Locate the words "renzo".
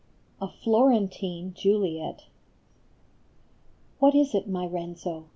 4.65-5.25